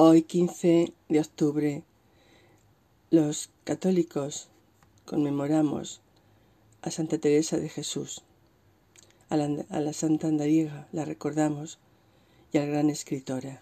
[0.00, 1.82] Hoy, 15 de octubre,
[3.10, 4.46] los católicos
[5.04, 6.00] conmemoramos
[6.82, 8.22] a Santa Teresa de Jesús,
[9.28, 11.80] a la, Santa Andariega, la recordamos,
[12.52, 13.60] y a la gran escritora.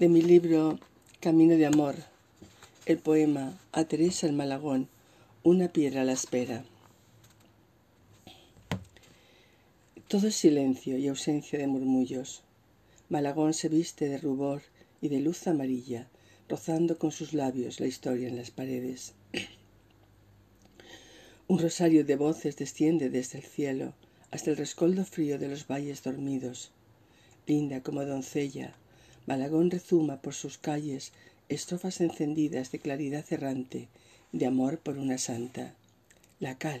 [0.00, 0.80] De mi libro
[1.20, 1.94] Camino de Amor,
[2.86, 4.88] el poema A Teresa el Malagón,
[5.44, 6.64] una piedra a la espera.
[10.08, 12.42] Todo es silencio y ausencia de murmullos.
[13.08, 14.62] Malagón se viste de rubor
[15.04, 16.08] y de luz amarilla,
[16.48, 19.12] rozando con sus labios la historia en las paredes.
[21.46, 23.92] Un rosario de voces desciende desde el cielo
[24.30, 26.70] hasta el rescoldo frío de los valles dormidos.
[27.46, 28.76] Linda como doncella,
[29.26, 31.12] Malagón rezuma por sus calles
[31.50, 33.88] estrofas encendidas de claridad errante,
[34.32, 35.74] de amor por una santa.
[36.40, 36.80] La cal,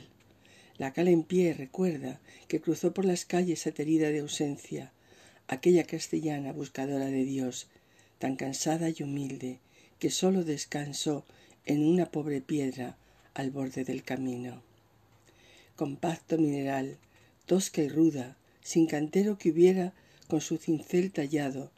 [0.78, 4.92] la cal en pie recuerda que cruzó por las calles aterida de ausencia,
[5.46, 7.68] aquella castellana buscadora de Dios
[8.24, 9.58] tan cansada y humilde,
[9.98, 11.26] que sólo descansó
[11.66, 12.96] en una pobre piedra
[13.34, 14.62] al borde del camino.
[15.76, 16.96] Compacto mineral,
[17.44, 19.92] tosca y ruda, sin cantero que hubiera
[20.26, 21.70] con su cincel tallado,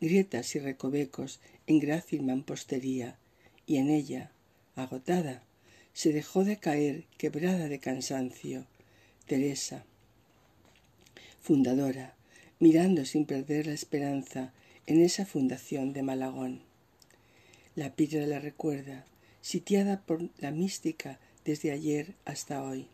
[0.00, 3.16] grietas y recovecos en grácil mampostería,
[3.64, 4.32] y en ella,
[4.74, 5.44] agotada,
[5.92, 8.66] se dejó de caer, quebrada de cansancio,
[9.28, 9.84] Teresa,
[11.40, 12.16] fundadora,
[12.58, 14.52] mirando sin perder la esperanza
[14.86, 16.60] en esa fundación de Malagón.
[17.74, 19.06] La piedra la recuerda,
[19.40, 22.86] sitiada por la mística desde ayer hasta hoy.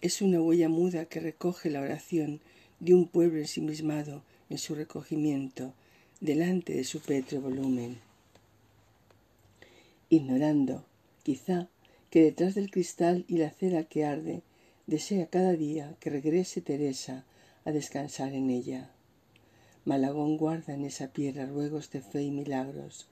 [0.00, 2.40] Es una huella muda que recoge la oración
[2.80, 5.74] de un pueblo ensimismado en su recogimiento
[6.20, 7.98] delante de su pétreo volumen.
[10.08, 10.84] Ignorando,
[11.22, 11.68] quizá,
[12.10, 14.42] que detrás del cristal y la cera que arde,
[14.86, 17.24] desea cada día que regrese Teresa
[17.64, 18.90] a descansar en ella.
[19.84, 23.06] Malagón guarda en esa piedra ruegos de fe y milagros,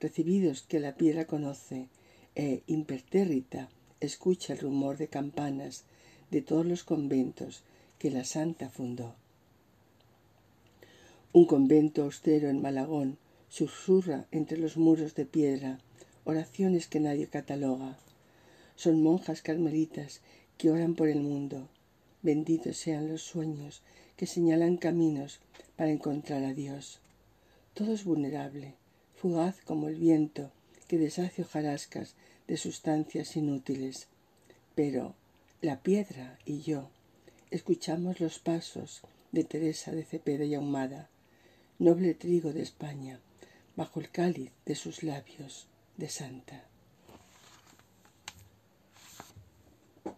[0.00, 1.88] recibidos que la piedra conoce,
[2.34, 3.68] e impertérrita
[4.00, 5.84] escucha el rumor de campanas
[6.30, 7.62] de todos los conventos
[7.98, 9.14] que la santa fundó.
[11.32, 15.78] Un convento austero en Malagón susurra entre los muros de piedra
[16.24, 17.96] oraciones que nadie cataloga.
[18.76, 20.20] Son monjas carmelitas
[20.58, 21.68] que oran por el mundo.
[22.22, 23.82] Benditos sean los sueños
[24.16, 25.40] que señalan caminos
[25.76, 27.00] para encontrar a Dios.
[27.72, 28.74] Todo es vulnerable,
[29.16, 30.50] fugaz como el viento
[30.86, 32.14] que deshace hojarascas
[32.46, 34.08] de sustancias inútiles.
[34.74, 35.14] Pero
[35.62, 36.90] la piedra y yo
[37.50, 39.00] escuchamos los pasos
[39.32, 41.08] de Teresa de Cepeda y Ahumada,
[41.78, 43.20] noble trigo de España,
[43.76, 45.66] bajo el cáliz de sus labios
[45.96, 46.69] de santa.